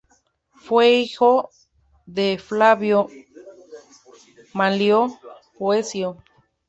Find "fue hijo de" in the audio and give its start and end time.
0.63-2.39